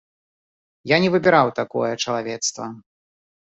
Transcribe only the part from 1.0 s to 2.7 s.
не выбіраў такое чалавецтва.